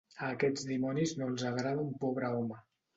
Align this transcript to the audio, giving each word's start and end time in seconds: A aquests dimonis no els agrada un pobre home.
A 0.19 0.29
aquests 0.37 0.65
dimonis 0.69 1.15
no 1.21 1.29
els 1.35 1.47
agrada 1.53 1.87
un 1.87 1.95
pobre 2.07 2.37
home. 2.43 2.63